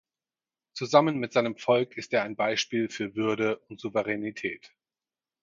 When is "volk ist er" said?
1.55-2.23